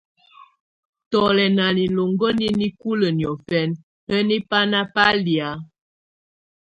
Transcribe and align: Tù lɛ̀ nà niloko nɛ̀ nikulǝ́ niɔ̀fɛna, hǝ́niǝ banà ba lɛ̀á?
Tù 1.11 1.21
lɛ̀ 1.35 1.49
nà 1.57 1.65
niloko 1.77 2.27
nɛ̀ 2.39 2.55
nikulǝ́ 2.59 3.15
niɔ̀fɛna, 3.19 3.75
hǝ́niǝ 4.09 4.37
banà 4.49 4.79
ba 4.93 5.05
lɛ̀á? 5.25 5.49